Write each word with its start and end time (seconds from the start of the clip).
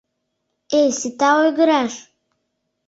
Эй, 0.79 0.89
сита 0.99 1.29
ойгыраш: 1.41 1.93